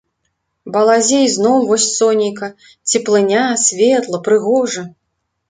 Балазе 0.75 1.19
ізноў 1.25 1.57
вось 1.71 1.85
сонейка, 1.99 2.49
цеплыня, 2.93 3.45
светла, 3.67 4.23
прыгожа. 4.31 4.83